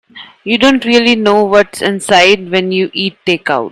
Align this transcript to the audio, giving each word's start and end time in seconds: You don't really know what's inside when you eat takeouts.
You 0.43 0.57
don't 0.57 0.83
really 0.83 1.15
know 1.15 1.43
what's 1.45 1.79
inside 1.79 2.49
when 2.49 2.71
you 2.71 2.89
eat 2.91 3.19
takeouts. 3.23 3.59